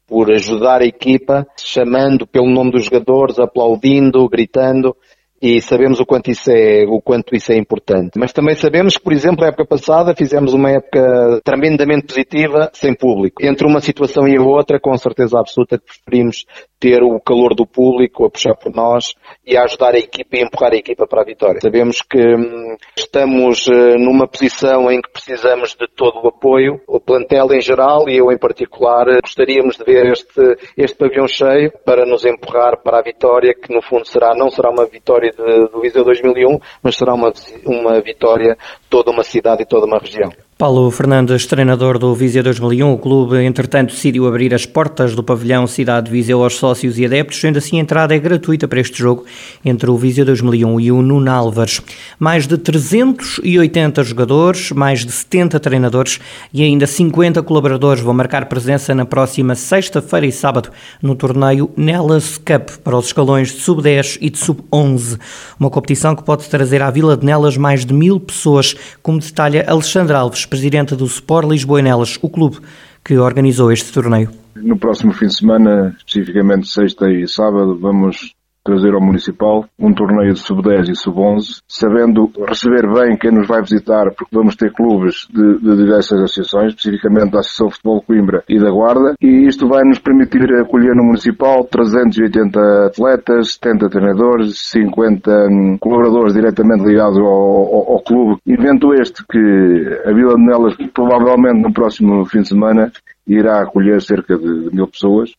por 0.08 0.32
ajudar 0.32 0.84
a 0.84 0.86
equipa, 0.86 1.48
chamando 1.58 2.28
pelo 2.28 2.48
nome 2.48 2.70
dos 2.70 2.86
jogadores, 2.86 3.40
aplaudindo, 3.40 4.30
gritando 4.30 4.96
e 5.42 5.62
sabemos 5.62 6.00
o 6.00 6.06
quanto 6.06 6.32
isso 6.32 6.50
é, 6.50 6.86
o 6.88 7.01
quanto 7.01 7.36
isso 7.36 7.51
é 7.51 7.58
importante. 7.58 8.18
Mas 8.18 8.32
também 8.32 8.56
sabemos 8.56 8.98
que, 8.98 9.04
por 9.04 9.13
exemplo, 9.13 9.44
a 9.44 9.50
época 9.50 9.65
passada 9.65 10.15
fizemos 10.15 10.54
uma 10.54 10.72
época 10.72 11.42
tremendamente 11.44 12.08
positiva 12.08 12.70
sem 12.74 12.94
público. 12.96 13.46
Entre 13.46 13.68
uma 13.68 13.82
situação 13.82 14.27
e 14.27 14.38
a 14.38 14.42
outra, 14.42 14.80
com 14.80 14.96
certeza 14.98 15.39
absoluta 15.39 15.77
que 15.77 15.86
preferimos 15.86 16.46
ter 16.80 17.01
o 17.01 17.20
calor 17.20 17.56
do 17.56 17.65
público 17.65 18.25
a 18.25 18.30
puxar 18.30 18.56
por 18.56 18.74
nós 18.74 19.13
e 19.46 19.58
a 19.58 19.63
ajudar 19.63 19.96
a 19.96 19.98
equipa 19.98 20.38
e 20.38 20.44
empurrar 20.44 20.74
a 20.74 20.77
equipa 20.77 21.08
para 21.08 21.22
a 21.22 21.25
vitória. 21.25 21.60
Sabemos 21.62 22.01
que 22.01 22.20
hum, 22.20 22.75
estamos 22.98 23.65
uh, 23.68 23.98
numa 23.98 24.27
posição 24.27 24.92
em 24.92 25.01
que 25.01 25.10
precisamos 25.12 25.75
de 25.75 25.88
todo 25.96 26.20
o 26.24 26.27
apoio, 26.27 26.80
o 26.88 27.00
plantel 27.00 27.54
em 27.54 27.62
geral 27.62 28.08
e 28.08 28.18
eu 28.18 28.32
em 28.32 28.38
particular 28.38 29.08
uh, 29.08 29.20
gostaríamos 29.22 29.77
de 29.77 29.84
ver 29.84 30.12
este, 30.12 30.58
este 30.77 30.98
pavilhão 30.98 31.27
cheio 31.27 31.72
para 31.84 32.06
nos 32.06 32.25
empurrar 32.25 32.82
para 32.84 33.00
a 33.00 33.01
vitória 33.01 33.56
que 33.56 33.74
no 33.74 33.82
fundo 33.82 34.06
será, 34.06 34.36
não 34.36 34.50
será 34.50 34.70
uma 34.70 34.86
vitória 34.86 35.25
de, 35.32 35.70
do 35.72 35.82
Viseu 35.82 36.03
2001, 36.03 36.60
mas 36.82 36.96
será 36.96 37.13
uma, 37.13 37.32
uma 37.65 38.01
vitória 38.01 38.58
toda 38.89 39.12
uma 39.12 39.24
cidade 39.24 39.63
e 39.63 39.65
toda 39.65 39.86
uma 39.86 39.98
região. 39.98 40.32
Paulo 40.58 40.90
Fernandes, 40.90 41.46
treinador 41.46 42.00
do 42.00 42.16
Viseu 42.16 42.42
2001, 42.42 42.94
o 42.94 42.98
clube 42.98 43.44
entretanto 43.44 43.92
decidiu 43.92 44.26
abrir 44.26 44.54
as 44.54 44.66
portas 44.66 45.14
do 45.14 45.22
pavilhão 45.22 45.68
Cidade 45.68 46.10
Viseu 46.10 46.42
aos 46.42 46.56
sócios 46.56 46.98
e 46.98 47.06
adeptos, 47.06 47.42
sendo 47.42 47.58
assim 47.58 47.78
a 47.78 47.82
entrada 47.82 48.16
é 48.16 48.20
gratuita 48.20 48.66
para 48.66 48.80
este 48.80 48.98
jogo 48.98 49.26
entre 49.66 49.92
o 49.92 49.98
Viseu 49.98 50.24
2001 50.24 50.80
e 50.80 50.92
o 50.94 51.02
Nuno 51.02 51.30
Álvares. 51.30 51.82
Mais 52.18 52.48
de 52.48 52.58
380 52.58 54.02
jogadores, 54.02 54.72
mais 54.72 55.06
de 55.06 55.12
70 55.12 55.60
treinadores 55.60 56.22
e 56.54 56.64
ainda 56.64 56.88
50 56.88 57.44
colaboradores 57.44 58.02
vão 58.02 58.14
marcar 58.14 58.46
presença 58.46 58.96
na 58.96 59.06
próxima 59.06 59.56
sexta-feira 59.56 60.26
e 60.26 60.32
sábado 60.32 60.70
no 61.02 61.16
torneio 61.16 61.70
Nelas 61.76 62.38
Cup 62.38 62.78
para 62.82 62.96
os 62.96 63.08
escalões 63.08 63.50
de 63.50 63.60
sub-10 63.60 64.20
e 64.22 64.30
de 64.30 64.38
sub-11. 64.38 65.20
Uma 65.60 65.70
competição 65.70 66.16
que 66.16 66.24
pode 66.24 66.48
trazer 66.48 66.82
à 66.82 66.90
Vila 66.90 67.18
de 67.18 67.26
Nelas 67.26 67.58
mais 67.58 67.86
de 67.86 67.94
mil 67.94 68.22
pessoas, 68.22 68.74
como 69.04 69.20
detalha 69.20 69.66
Alexandre 69.68 70.16
Alves 70.16 70.45
presidente 70.48 70.96
do 70.96 71.06
Sport 71.06 71.50
Lisboa 71.50 71.82
Nelas, 71.82 72.18
o 72.22 72.30
clube 72.30 72.58
que 73.04 73.18
organizou 73.18 73.72
este 73.72 73.92
torneio. 73.92 74.32
No 74.56 74.78
próximo 74.78 75.14
fim 75.14 75.28
de 75.28 75.36
semana, 75.36 75.96
especificamente 75.98 76.68
sexta 76.68 77.10
e 77.12 77.28
sábado, 77.28 77.78
vamos 77.78 78.34
trazer 78.66 78.96
ao 78.96 79.02
Municipal 79.02 79.64
um 79.80 79.94
torneio 79.94 80.34
de 80.34 80.40
sub-10 80.40 80.90
e 80.90 80.96
sub-11, 80.96 81.62
sabendo 81.68 82.32
receber 82.48 82.92
bem 82.92 83.16
quem 83.16 83.32
nos 83.32 83.48
vai 83.48 83.62
visitar, 83.62 84.12
porque 84.18 84.36
vamos 84.36 84.56
ter 84.56 84.74
clubes 84.74 85.28
de, 85.32 85.60
de 85.60 85.78
diversas 85.78 86.20
associações, 86.20 86.74
especificamente 86.74 87.32
da 87.32 87.40
Associação 87.40 87.70
Futebol 87.70 88.02
Coimbra 88.02 88.44
e 88.50 88.60
da 88.60 88.72
Guarda, 88.72 89.14
e 89.22 89.48
isto 89.48 89.68
vai 89.68 89.84
nos 89.84 90.00
permitir 90.00 90.52
acolher 90.56 90.96
no 90.96 91.04
Municipal 91.04 91.64
380 91.66 92.88
atletas, 92.88 93.54
70 93.54 93.90
treinadores, 93.90 94.60
50 94.72 95.32
hum, 95.32 95.78
colaboradores 95.80 96.34
diretamente 96.34 96.84
ligados 96.84 97.20
ao, 97.20 97.26
ao, 97.26 97.94
ao 97.94 98.04
clube. 98.04 98.40
Evento 98.48 98.94
este 98.96 99.24
que 99.30 100.02
a 100.06 100.12
Vila 100.12 100.36
de 100.36 100.44
Nelas 100.44 100.76
provavelmente 100.92 101.62
no 101.62 101.72
próximo 101.72 102.26
fim 102.26 102.42
de 102.42 102.50
semana 102.50 102.92
irá 103.28 103.62
acolher 103.62 104.02
cerca 104.02 104.38
de 104.38 104.70
mil 104.74 104.88
pessoas, 104.88 105.32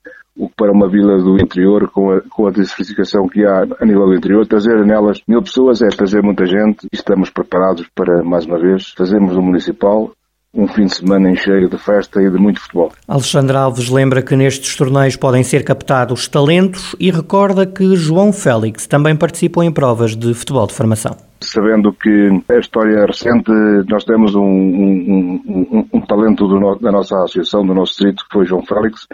para 0.57 0.73
uma 0.73 0.89
vila 0.89 1.19
do 1.19 1.37
interior, 1.37 1.89
com 1.91 2.11
a, 2.11 2.21
com 2.21 2.47
a 2.47 2.51
diversificação 2.51 3.29
que 3.29 3.45
há 3.45 3.67
a 3.81 3.87
nível 3.87 4.07
do 4.07 4.15
interior, 4.15 4.47
trazer 4.47 4.85
nelas 4.85 5.21
mil 5.27 5.43
pessoas 5.43 5.83
é 5.83 5.89
trazer 5.89 6.23
muita 6.23 6.45
gente 6.47 6.87
e 6.93 6.97
estamos 6.97 7.31
preparados 7.31 7.87
para, 7.95 8.23
mais 8.23 8.47
uma 8.47 8.59
vez, 8.59 8.93
fazermos 8.97 9.37
o 9.37 9.43
municipal 9.43 10.13
um 10.57 10.67
fim 10.67 10.87
de 10.87 10.95
semana 10.95 11.31
em 11.31 11.37
cheio 11.37 11.69
de 11.69 11.77
festa 11.77 12.21
e 12.23 12.31
de 12.31 12.39
muito 12.39 12.61
futebol. 12.61 12.91
Alexandre 13.07 13.57
Alves 13.57 13.91
lembra 13.91 14.23
que 14.23 14.35
nestes 14.35 14.75
torneios 14.75 15.15
podem 15.15 15.43
ser 15.43 15.63
captados 15.63 16.27
talentos 16.27 16.97
e 16.99 17.11
recorda 17.11 17.67
que 17.67 17.95
João 17.95 18.33
Félix 18.33 18.87
também 18.87 19.15
participou 19.15 19.63
em 19.63 19.71
provas 19.71 20.17
de 20.17 20.33
futebol 20.33 20.67
de 20.67 20.73
formação. 20.73 21.15
Sabendo 21.43 21.93
que 21.93 22.43
a 22.49 22.59
história 22.59 23.05
recente, 23.05 23.53
nós 23.89 24.05
temos 24.05 24.35
um, 24.35 24.41
um, 24.41 25.43
um, 25.47 25.89
um 25.93 26.01
talento 26.01 26.49
no, 26.49 26.77
da 26.77 26.91
nossa 26.91 27.17
associação, 27.17 27.65
do 27.65 27.75
nosso 27.75 27.93
distrito, 27.93 28.25
que 28.25 28.33
foi 28.33 28.47
João 28.47 28.65
Félix, 28.65 29.07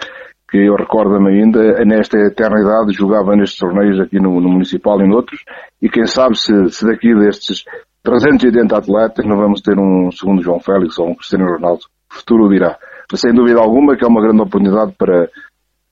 que 0.53 0.59
eu 0.59 0.77
recordo-me 0.77 1.31
ainda, 1.31 1.83
nesta 1.83 2.19
eternidade 2.19 2.93
jogava 2.93 3.35
nestes 3.35 3.59
torneios 3.59 3.99
aqui 3.99 4.21
no, 4.21 4.39
no 4.39 4.51
Municipal 4.51 5.01
e 5.01 5.09
noutros, 5.09 5.43
e 5.81 5.89
quem 5.89 6.07
sabe 6.07 6.37
se, 6.37 6.53
se 6.69 6.85
daqui 6.85 7.15
destes 7.15 7.65
380 8.03 8.77
atletas, 8.77 9.25
não 9.25 9.39
vamos 9.39 9.63
ter 9.63 9.79
um 9.79 10.11
segundo 10.13 10.43
João 10.43 10.61
Félix 10.61 10.99
ou 10.99 11.09
um 11.09 11.15
Cristiano 11.15 11.47
Ronaldo. 11.47 11.85
O 12.11 12.15
futuro 12.17 12.51
dirá. 12.51 12.77
Sem 13.15 13.33
dúvida 13.33 13.61
alguma 13.61 13.97
que 13.97 14.05
é 14.05 14.09
uma 14.09 14.21
grande 14.21 14.43
oportunidade 14.43 14.93
para 14.99 15.31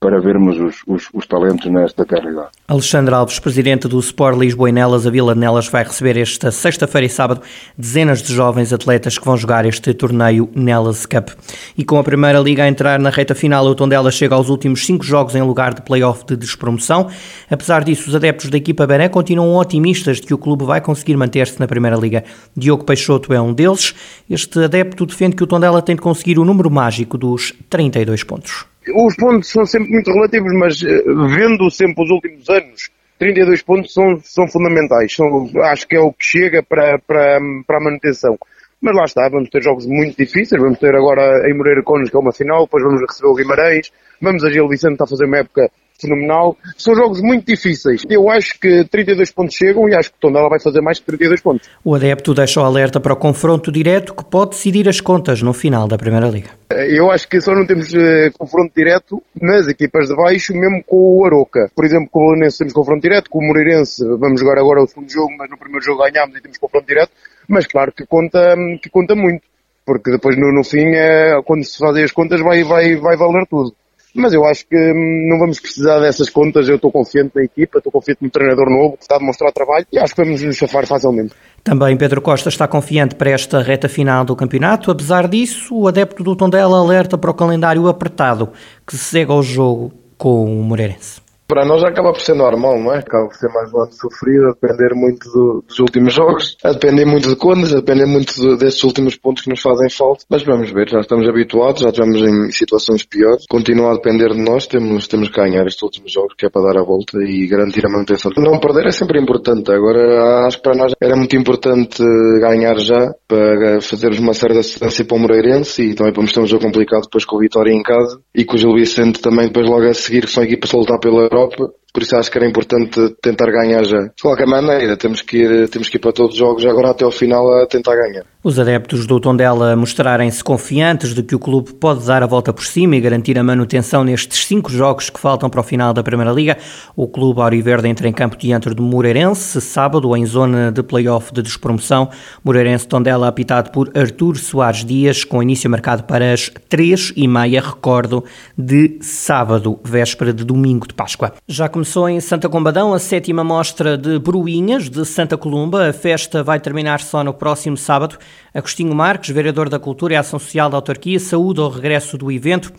para 0.01 0.19
vermos 0.19 0.57
os, 0.57 0.81
os, 0.87 1.09
os 1.13 1.27
talentos 1.27 1.71
nesta 1.71 2.01
eternidade. 2.01 2.49
Alexandre 2.67 3.13
Alves, 3.13 3.37
presidente 3.37 3.87
do 3.87 3.99
Sport 3.99 4.35
Lisboa 4.35 4.67
e 4.67 4.71
Nelas, 4.71 5.05
a 5.05 5.11
Vila 5.11 5.35
Nelas 5.35 5.67
vai 5.67 5.83
receber 5.83 6.17
esta 6.17 6.49
sexta-feira 6.49 7.05
e 7.05 7.09
sábado 7.09 7.39
dezenas 7.77 8.23
de 8.23 8.33
jovens 8.33 8.73
atletas 8.73 9.19
que 9.19 9.23
vão 9.23 9.37
jogar 9.37 9.63
este 9.63 9.93
torneio 9.93 10.49
Nelas 10.55 11.05
Cup. 11.05 11.29
E 11.77 11.85
com 11.85 11.99
a 11.99 12.03
Primeira 12.03 12.39
Liga 12.39 12.63
a 12.63 12.67
entrar 12.67 12.99
na 12.99 13.11
reta 13.11 13.35
final, 13.35 13.63
o 13.67 13.75
Tondela 13.75 14.09
chega 14.09 14.33
aos 14.33 14.49
últimos 14.49 14.83
cinco 14.87 15.05
jogos 15.05 15.35
em 15.35 15.43
lugar 15.43 15.71
de 15.71 15.83
play-off 15.83 16.25
de 16.25 16.35
despromoção. 16.35 17.07
Apesar 17.47 17.83
disso, 17.83 18.09
os 18.09 18.15
adeptos 18.15 18.49
da 18.49 18.57
equipa 18.57 18.87
Bené 18.87 19.07
continuam 19.07 19.55
otimistas 19.55 20.19
de 20.19 20.25
que 20.25 20.33
o 20.33 20.37
clube 20.39 20.65
vai 20.65 20.81
conseguir 20.81 21.15
manter-se 21.15 21.59
na 21.59 21.67
Primeira 21.67 21.95
Liga. 21.95 22.23
Diogo 22.57 22.85
Peixoto 22.85 23.31
é 23.35 23.39
um 23.39 23.53
deles. 23.53 23.93
Este 24.27 24.63
adepto 24.63 25.05
defende 25.05 25.35
que 25.35 25.43
o 25.43 25.47
Tondela 25.47 25.79
tem 25.79 25.95
de 25.95 26.01
conseguir 26.01 26.39
o 26.39 26.45
número 26.45 26.71
mágico 26.71 27.19
dos 27.19 27.53
32 27.69 28.23
pontos. 28.23 28.70
Os 28.95 29.15
pontos 29.15 29.49
são 29.49 29.65
sempre 29.65 29.91
muito 29.91 30.11
relativos, 30.11 30.51
mas 30.57 30.81
eh, 30.83 31.03
vendo 31.35 31.69
sempre 31.69 32.03
os 32.03 32.09
últimos 32.09 32.49
anos, 32.49 32.89
32 33.19 33.61
pontos 33.61 33.93
são, 33.93 34.19
são 34.23 34.47
fundamentais. 34.47 35.13
São, 35.13 35.49
acho 35.63 35.87
que 35.87 35.95
é 35.95 35.99
o 35.99 36.11
que 36.11 36.25
chega 36.25 36.63
para, 36.63 36.97
para, 36.97 37.39
para 37.67 37.77
a 37.77 37.83
manutenção. 37.83 38.37
Mas 38.81 38.95
lá 38.95 39.03
está, 39.05 39.29
vamos 39.29 39.49
ter 39.49 39.61
jogos 39.61 39.85
muito 39.85 40.17
difíceis. 40.17 40.59
Vamos 40.59 40.79
ter 40.79 40.95
agora 40.95 41.47
em 41.47 41.55
Moreira 41.55 41.83
Cones, 41.83 42.09
que 42.09 42.15
é 42.15 42.19
uma 42.19 42.33
final, 42.33 42.63
depois 42.63 42.83
vamos 42.83 43.01
receber 43.01 43.27
o 43.27 43.35
Guimarães. 43.35 43.91
Vamos 44.19 44.43
a 44.43 44.49
Gil 44.49 44.67
Vicente, 44.67 44.93
está 44.93 45.03
a 45.03 45.07
fazer 45.07 45.25
uma 45.25 45.37
época 45.37 45.69
fenomenal. 46.01 46.57
São 46.77 46.95
jogos 46.95 47.21
muito 47.21 47.45
difíceis. 47.45 48.03
Eu 48.09 48.29
acho 48.29 48.59
que 48.59 48.83
32 48.85 49.31
pontos 49.31 49.55
chegam 49.55 49.87
e 49.87 49.95
acho 49.95 50.09
que 50.09 50.17
o 50.17 50.19
Tondela 50.19 50.49
vai 50.49 50.59
fazer 50.59 50.81
mais 50.81 50.99
que 50.99 51.05
32 51.05 51.41
pontos. 51.41 51.69
O 51.83 51.95
adepto 51.95 52.33
deixa 52.33 52.61
o 52.61 52.63
alerta 52.63 52.99
para 52.99 53.13
o 53.13 53.15
confronto 53.15 53.71
direto 53.71 54.13
que 54.13 54.23
pode 54.23 54.51
decidir 54.51 54.87
as 54.89 54.99
contas 54.99 55.41
no 55.41 55.53
final 55.53 55.87
da 55.87 55.97
Primeira 55.97 56.27
Liga. 56.27 56.49
Eu 56.89 57.11
acho 57.11 57.27
que 57.27 57.39
só 57.41 57.53
não 57.53 57.65
temos 57.65 57.91
uh, 57.93 58.31
confronto 58.37 58.71
direto 58.75 59.21
nas 59.39 59.67
equipas 59.67 60.07
de 60.07 60.15
baixo, 60.15 60.53
mesmo 60.53 60.83
com 60.83 61.19
o 61.19 61.25
Aroca. 61.25 61.69
Por 61.75 61.85
exemplo, 61.85 62.09
com 62.11 62.19
o 62.19 62.31
Belenense 62.31 62.59
temos 62.59 62.73
confronto 62.73 63.01
direto, 63.01 63.29
com 63.29 63.39
o 63.39 63.47
Moreirense 63.47 64.03
vamos 64.17 64.39
jogar 64.39 64.57
agora 64.57 64.81
o 64.81 64.87
segundo 64.87 65.11
jogo, 65.11 65.31
mas 65.37 65.49
no 65.49 65.57
primeiro 65.57 65.83
jogo 65.83 66.01
ganhámos 66.03 66.35
e 66.37 66.41
temos 66.41 66.57
confronto 66.57 66.87
direto. 66.87 67.11
Mas 67.47 67.67
claro 67.67 67.91
que 67.91 68.05
conta, 68.05 68.55
que 68.81 68.89
conta 68.89 69.15
muito. 69.15 69.43
Porque 69.85 70.11
depois 70.11 70.37
no, 70.37 70.51
no 70.53 70.63
fim, 70.63 70.93
é, 70.93 71.41
quando 71.43 71.63
se 71.65 71.77
fazem 71.77 72.03
as 72.03 72.11
contas, 72.11 72.39
vai, 72.39 72.63
vai, 72.63 72.95
vai 72.95 73.17
valer 73.17 73.45
tudo. 73.47 73.73
Mas 74.13 74.33
eu 74.33 74.45
acho 74.45 74.67
que 74.67 74.75
hum, 74.75 75.27
não 75.29 75.39
vamos 75.39 75.59
precisar 75.59 75.99
dessas 75.99 76.29
contas. 76.29 76.67
Eu 76.67 76.75
estou 76.75 76.91
confiante 76.91 77.31
na 77.35 77.43
equipa, 77.43 77.77
estou 77.77 77.91
confiante 77.91 78.23
no 78.23 78.29
treinador 78.29 78.69
novo 78.69 78.97
que 78.97 79.03
está 79.03 79.15
a 79.15 79.19
demonstrar 79.19 79.51
trabalho 79.51 79.85
e 79.91 79.97
acho 79.97 80.13
que 80.13 80.23
vamos 80.23 80.41
nos 80.41 80.55
chafar 80.55 80.85
facilmente. 80.85 81.33
Também 81.63 81.95
Pedro 81.95 82.21
Costa 82.21 82.49
está 82.49 82.67
confiante 82.67 83.15
para 83.15 83.31
esta 83.31 83.61
reta 83.61 83.87
final 83.87 84.25
do 84.25 84.35
campeonato. 84.35 84.91
Apesar 84.91 85.27
disso, 85.27 85.75
o 85.75 85.87
adepto 85.87 86.23
do 86.23 86.35
Tondela 86.35 86.77
alerta 86.77 87.17
para 87.17 87.31
o 87.31 87.33
calendário 87.33 87.87
apertado 87.87 88.49
que 88.85 88.97
se 88.97 89.03
segue 89.03 89.31
ao 89.31 89.41
jogo 89.41 89.93
com 90.17 90.45
o 90.45 90.63
Moreirense 90.63 91.21
para 91.51 91.65
nós 91.65 91.83
acaba 91.83 92.13
por 92.13 92.21
ser 92.21 92.33
normal, 92.33 92.79
não 92.79 92.93
é? 92.93 92.99
Acaba 92.99 93.27
por 93.27 93.35
ser 93.35 93.49
mais 93.49 93.73
um 93.73 93.81
ano 93.81 93.91
sofrido, 93.91 94.47
a 94.47 94.51
depender 94.53 94.95
muito 94.95 95.29
do, 95.29 95.61
dos 95.67 95.79
últimos 95.79 96.13
jogos, 96.13 96.55
a 96.63 96.71
depender 96.71 97.03
muito 97.03 97.27
de 97.27 97.35
contas, 97.35 97.73
a 97.73 97.81
depender 97.81 98.05
muito 98.05 98.33
de, 98.33 98.57
destes 98.57 98.81
últimos 98.85 99.17
pontos 99.17 99.43
que 99.43 99.49
nos 99.49 99.59
fazem 99.59 99.89
falta. 99.89 100.23
Mas 100.29 100.43
vamos 100.43 100.71
ver, 100.71 100.87
já 100.87 101.01
estamos 101.01 101.27
habituados, 101.27 101.81
já 101.81 101.89
estamos 101.89 102.21
em 102.21 102.51
situações 102.51 103.03
piores. 103.03 103.43
Continua 103.49 103.91
a 103.91 103.95
depender 103.95 104.29
de 104.29 104.41
nós, 104.41 104.65
temos, 104.65 105.09
temos 105.09 105.27
que 105.27 105.41
ganhar 105.41 105.67
estes 105.67 105.83
últimos 105.83 106.13
jogos, 106.13 106.35
que 106.37 106.45
é 106.45 106.49
para 106.49 106.71
dar 106.71 106.79
a 106.79 106.85
volta 106.85 107.17
e 107.21 107.45
garantir 107.47 107.85
a 107.85 107.89
manutenção. 107.89 108.31
Não 108.37 108.57
perder 108.57 108.87
é 108.87 108.91
sempre 108.91 109.19
importante. 109.19 109.69
Agora, 109.73 110.45
acho 110.47 110.55
que 110.55 110.63
para 110.63 110.77
nós 110.77 110.93
era 111.01 111.17
muito 111.17 111.35
importante 111.35 112.01
ganhar 112.39 112.79
já, 112.79 113.13
para 113.27 113.81
fazermos 113.81 114.19
uma 114.19 114.33
certa 114.33 114.61
distância 114.61 115.03
para 115.03 115.17
o 115.17 115.19
Moreirense 115.19 115.83
e 115.83 115.95
também 115.95 116.13
para 116.13 116.25
ter 116.25 116.39
um 116.39 116.47
jogo 116.47 116.63
complicado 116.63 117.01
depois 117.01 117.25
com 117.25 117.35
o 117.35 117.39
Vitória 117.39 117.73
em 117.73 117.83
casa 117.83 118.21
e 118.33 118.45
com 118.45 118.55
o 118.55 118.57
Gil 118.57 118.73
Vicente 118.73 119.19
também 119.19 119.47
depois 119.47 119.67
logo 119.67 119.85
a 119.85 119.93
seguir, 119.93 120.21
que 120.21 120.31
são 120.31 120.43
equipas 120.45 120.73
a 120.73 120.77
lutar 120.77 120.99
pela 120.99 121.23
Europa 121.23 121.40
Europa, 121.41 121.73
por 121.93 122.03
isso 122.03 122.15
acho 122.15 122.31
que 122.31 122.37
era 122.37 122.47
importante 122.47 123.15
tentar 123.21 123.51
ganhar 123.51 123.83
já. 123.83 123.99
De 123.99 124.21
qualquer 124.21 124.47
maneira, 124.47 124.97
temos 124.97 125.21
que 125.21 125.37
ir, 125.37 125.69
temos 125.69 125.89
que 125.89 125.97
ir 125.97 125.99
para 125.99 126.13
todos 126.13 126.33
os 126.33 126.39
jogos 126.39 126.65
agora 126.65 126.91
até 126.91 127.03
ao 127.03 127.11
final 127.11 127.61
a 127.61 127.67
tentar 127.67 127.95
ganhar. 127.95 128.25
Os 128.43 128.57
adeptos 128.57 129.05
do 129.05 129.19
Tondela 129.19 129.75
mostrarem-se 129.75 130.43
confiantes 130.43 131.13
de 131.13 131.21
que 131.21 131.35
o 131.35 131.39
clube 131.39 131.73
pode 131.73 132.07
dar 132.07 132.23
a 132.23 132.25
volta 132.25 132.51
por 132.51 132.65
cima 132.65 132.95
e 132.95 132.99
garantir 132.99 133.37
a 133.37 133.43
manutenção 133.43 134.03
nestes 134.03 134.47
cinco 134.47 134.71
jogos 134.71 135.11
que 135.11 135.19
faltam 135.19 135.47
para 135.47 135.59
o 135.59 135.63
final 135.63 135.93
da 135.93 136.01
Primeira 136.01 136.31
Liga. 136.31 136.57
O 136.95 137.07
clube 137.07 137.39
Auriverde 137.39 137.87
entra 137.87 138.07
em 138.07 138.11
campo 138.11 138.35
diante 138.35 138.67
do 138.71 138.81
Moreirense, 138.81 139.61
sábado, 139.61 140.17
em 140.17 140.25
zona 140.25 140.71
de 140.71 140.81
play-off 140.81 141.31
de 141.31 141.43
despromoção. 141.43 142.09
Moreirense-Tondela 142.43 143.27
apitado 143.27 143.69
por 143.69 143.95
Artur 143.95 144.35
Soares 144.35 144.83
Dias, 144.83 145.23
com 145.23 145.43
início 145.43 145.69
marcado 145.69 146.05
para 146.05 146.33
as 146.33 146.49
três 146.67 147.13
e 147.15 147.27
meia, 147.27 147.61
recordo, 147.61 148.25
de 148.57 148.97
sábado, 149.01 149.79
véspera 149.83 150.33
de 150.33 150.43
domingo 150.43 150.87
de 150.87 150.95
Páscoa. 150.95 151.31
Já 151.47 151.69
começou 151.69 152.09
em 152.09 152.19
Santa 152.19 152.49
Combadão 152.49 152.91
a 152.91 152.97
sétima 152.97 153.43
mostra 153.43 153.95
de 153.95 154.17
Bruinhas 154.17 154.89
de 154.89 155.05
Santa 155.05 155.37
Columba. 155.37 155.89
A 155.89 155.93
festa 155.93 156.41
vai 156.41 156.59
terminar 156.59 157.01
só 157.01 157.23
no 157.23 157.35
próximo 157.35 157.77
sábado. 157.77 158.17
Agostinho 158.53 158.93
Marques, 158.93 159.29
vereador 159.29 159.69
da 159.69 159.79
Cultura 159.79 160.13
e 160.13 160.17
Ação 160.17 160.39
Social 160.39 160.69
da 160.69 160.77
Autarquia, 160.77 161.19
saúda 161.19 161.63
o 161.63 161.69
regresso 161.69 162.17
do 162.17 162.31
evento. 162.31 162.71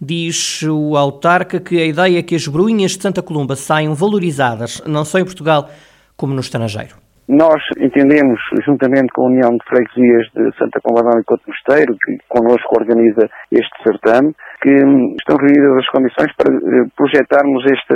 Diz 0.00 0.62
o 0.62 0.96
autarca 0.96 1.60
que 1.60 1.78
a 1.78 1.86
ideia 1.86 2.18
é 2.18 2.22
que 2.22 2.34
as 2.34 2.46
Bruinhas 2.46 2.92
de 2.92 3.02
Santa 3.02 3.22
Columba 3.22 3.54
saiam 3.54 3.94
valorizadas, 3.94 4.82
não 4.86 5.04
só 5.04 5.18
em 5.18 5.24
Portugal, 5.24 5.70
como 6.16 6.34
no 6.34 6.40
estrangeiro. 6.40 6.96
Nós 7.30 7.62
entendemos, 7.78 8.40
juntamente 8.66 9.12
com 9.14 9.22
a 9.22 9.30
União 9.30 9.50
de 9.50 9.62
Freguesias 9.62 10.26
de 10.34 10.50
Santa 10.58 10.80
Combadão 10.82 11.14
e 11.14 11.22
Couto 11.22 11.46
Mosteiro, 11.46 11.94
que 12.02 12.18
connosco 12.26 12.74
organiza 12.74 13.30
este 13.52 13.70
certame, 13.86 14.34
que 14.60 14.74
estão 14.74 15.38
reunidas 15.38 15.78
as 15.78 15.86
condições 15.94 16.34
para 16.34 16.50
eh, 16.50 16.90
projetarmos 16.96 17.62
este, 17.70 17.94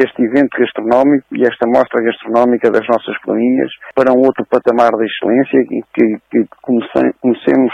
este 0.00 0.22
evento 0.24 0.56
gastronómico 0.56 1.26
e 1.32 1.42
esta 1.42 1.68
mostra 1.68 2.00
gastronómica 2.00 2.70
das 2.70 2.88
nossas 2.88 3.12
coloninhas 3.18 3.70
para 3.94 4.10
um 4.10 4.24
outro 4.24 4.46
patamar 4.48 4.96
de 4.96 5.04
excelência 5.04 5.58
e 5.68 5.82
que, 5.92 6.16
que 6.32 6.48
comecemos 6.62 7.72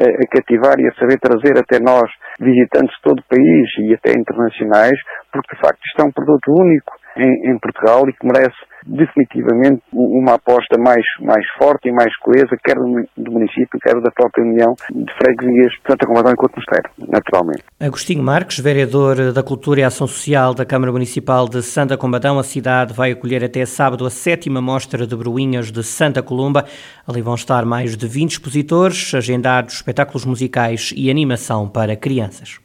a 0.00 0.26
cativar 0.30 0.78
e 0.78 0.88
a 0.88 0.94
saber 0.94 1.18
trazer 1.18 1.58
até 1.58 1.78
nós 1.78 2.08
visitantes 2.40 2.94
de 2.96 3.02
todo 3.02 3.18
o 3.18 3.28
país 3.28 3.68
e 3.80 3.92
até 3.92 4.12
internacionais, 4.16 4.96
porque 5.30 5.56
de 5.56 5.60
facto 5.60 5.80
isto 5.84 6.00
é 6.00 6.04
um 6.08 6.12
produto 6.12 6.54
único 6.56 6.94
em, 7.16 7.50
em 7.50 7.58
Portugal 7.58 8.08
e 8.08 8.12
que 8.12 8.24
merece 8.24 8.56
definitivamente 8.86 9.82
uma 9.92 10.34
aposta 10.34 10.78
mais, 10.78 11.04
mais 11.20 11.44
forte 11.58 11.88
e 11.88 11.92
mais 11.92 12.14
coesa, 12.18 12.56
quer 12.64 12.76
do, 12.76 13.32
município, 13.32 13.78
quer 13.82 13.94
da 14.00 14.10
própria 14.10 14.44
União 14.44 14.74
de 14.90 15.12
Freguesias 15.14 15.72
de 15.72 15.90
Santa 15.90 16.06
Combadão 16.06 16.32
e 16.32 16.36
Couto 16.36 16.56
Mosteiro, 16.56 16.90
naturalmente. 17.08 17.64
Agostinho 17.80 18.22
Marques, 18.22 18.58
vereador 18.58 19.32
da 19.32 19.42
Cultura 19.42 19.80
e 19.80 19.84
Ação 19.84 20.06
Social 20.06 20.54
da 20.54 20.64
Câmara 20.64 20.92
Municipal 20.92 21.48
de 21.48 21.62
Santa 21.62 21.96
Combadão, 21.96 22.38
a 22.38 22.42
cidade 22.42 22.92
vai 22.92 23.12
acolher 23.12 23.44
até 23.44 23.64
sábado 23.66 24.06
a 24.06 24.10
sétima 24.10 24.60
mostra 24.60 25.06
de 25.06 25.16
bruinhas 25.16 25.70
de 25.70 25.82
Santa 25.82 26.22
Columba. 26.22 26.64
Ali 27.06 27.22
vão 27.22 27.34
estar 27.34 27.64
mais 27.64 27.96
de 27.96 28.06
20 28.06 28.32
expositores, 28.32 29.14
agendados 29.14 29.74
espetáculos 29.74 30.24
musicais 30.24 30.92
e 30.96 31.10
animação 31.10 31.68
para 31.68 31.96
crianças. 31.96 32.60